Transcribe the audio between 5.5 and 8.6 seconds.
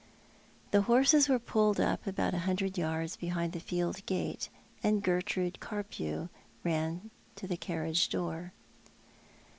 Carpew ran to the carriage door.